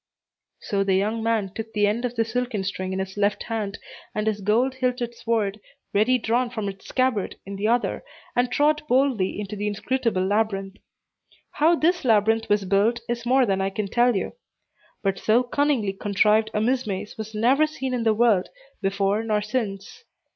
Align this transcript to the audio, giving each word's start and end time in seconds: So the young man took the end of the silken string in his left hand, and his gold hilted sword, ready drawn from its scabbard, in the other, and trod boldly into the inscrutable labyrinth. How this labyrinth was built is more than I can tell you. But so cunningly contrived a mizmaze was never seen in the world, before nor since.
So 0.61 0.83
the 0.83 0.95
young 0.95 1.21
man 1.21 1.53
took 1.53 1.73
the 1.73 1.85
end 1.85 2.05
of 2.05 2.15
the 2.15 2.25
silken 2.25 2.63
string 2.63 2.91
in 2.91 2.97
his 2.97 3.17
left 3.17 3.43
hand, 3.43 3.77
and 4.15 4.25
his 4.25 4.41
gold 4.41 4.73
hilted 4.73 5.13
sword, 5.13 5.59
ready 5.93 6.17
drawn 6.17 6.49
from 6.49 6.67
its 6.67 6.87
scabbard, 6.87 7.35
in 7.45 7.55
the 7.55 7.67
other, 7.67 8.03
and 8.35 8.51
trod 8.51 8.81
boldly 8.87 9.39
into 9.39 9.55
the 9.55 9.67
inscrutable 9.67 10.25
labyrinth. 10.25 10.77
How 11.51 11.75
this 11.75 12.03
labyrinth 12.03 12.49
was 12.49 12.65
built 12.65 12.99
is 13.07 13.27
more 13.27 13.45
than 13.45 13.61
I 13.61 13.69
can 13.69 13.87
tell 13.87 14.15
you. 14.15 14.33
But 15.03 15.19
so 15.19 15.43
cunningly 15.43 15.93
contrived 15.93 16.49
a 16.55 16.61
mizmaze 16.61 17.15
was 17.15 17.35
never 17.35 17.67
seen 17.67 17.93
in 17.93 18.01
the 18.01 18.15
world, 18.15 18.49
before 18.81 19.21
nor 19.23 19.43
since. 19.43 20.03